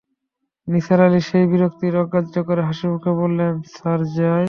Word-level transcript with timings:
নিসার 0.67 0.99
আলি 1.01 1.21
সেই 1.29 1.45
বিরক্তি 1.51 1.85
অগ্রাহ্য 1.95 2.35
করে 2.47 2.61
হাসিমুখে 2.69 3.11
বললেন, 3.21 3.53
স্যার, 3.73 3.99
যাই। 4.15 4.39